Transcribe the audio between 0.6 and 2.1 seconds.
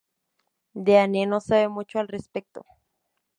Deane no sabe mucho al